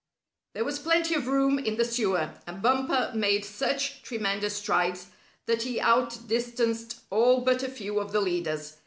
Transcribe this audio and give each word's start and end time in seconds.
There 0.55 0.65
was 0.65 0.79
plenty 0.79 1.13
of 1.13 1.27
room 1.27 1.59
in 1.59 1.77
the 1.77 1.85
sewer, 1.85 2.31
and 2.47 2.59
Bumper 2.59 3.11
made 3.13 3.45
such 3.45 4.01
tremendous 4.01 4.55
strides 4.55 5.11
that 5.45 5.61
he 5.61 5.79
outdistanced 5.79 7.01
all 7.11 7.41
but 7.41 7.61
a 7.61 7.69
few 7.69 7.99
of 7.99 8.11
the 8.11 8.19
leaders. 8.21 8.77